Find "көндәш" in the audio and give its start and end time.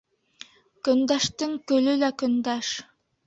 2.25-2.73